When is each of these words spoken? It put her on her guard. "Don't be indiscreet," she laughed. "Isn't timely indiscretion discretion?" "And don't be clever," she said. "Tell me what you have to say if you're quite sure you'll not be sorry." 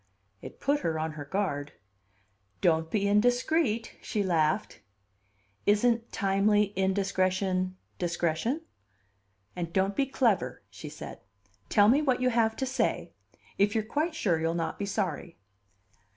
It 0.41 0.59
put 0.59 0.79
her 0.79 0.97
on 0.97 1.11
her 1.11 1.25
guard. 1.25 1.73
"Don't 2.59 2.89
be 2.89 3.07
indiscreet," 3.07 3.97
she 4.01 4.23
laughed. 4.23 4.81
"Isn't 5.67 6.11
timely 6.11 6.73
indiscretion 6.75 7.77
discretion?" 7.99 8.61
"And 9.55 9.71
don't 9.71 9.95
be 9.95 10.07
clever," 10.07 10.63
she 10.71 10.89
said. 10.89 11.19
"Tell 11.69 11.87
me 11.87 12.01
what 12.01 12.19
you 12.19 12.31
have 12.31 12.55
to 12.55 12.65
say 12.65 13.11
if 13.59 13.75
you're 13.75 13.83
quite 13.83 14.15
sure 14.15 14.39
you'll 14.39 14.55
not 14.55 14.79
be 14.79 14.87
sorry." 14.87 15.37